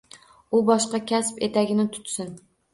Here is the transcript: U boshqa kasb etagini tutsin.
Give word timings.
U 0.59 0.61
boshqa 0.69 1.01
kasb 1.13 1.45
etagini 1.51 1.89
tutsin. 1.95 2.37